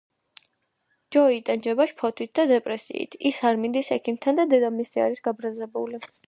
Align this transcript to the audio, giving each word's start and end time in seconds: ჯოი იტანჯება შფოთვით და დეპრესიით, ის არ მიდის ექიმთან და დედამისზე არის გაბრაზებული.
ჯოი 1.15 1.35
იტანჯება 1.39 1.85
შფოთვით 1.91 2.33
და 2.39 2.45
დეპრესიით, 2.53 3.19
ის 3.31 3.43
არ 3.51 3.61
მიდის 3.67 3.93
ექიმთან 3.99 4.41
და 4.41 4.47
დედამისზე 4.55 5.05
არის 5.07 5.23
გაბრაზებული. 5.29 6.03